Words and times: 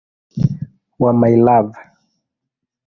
wa 1.01 1.11
"My 1.19 1.35
Love". 1.45 1.71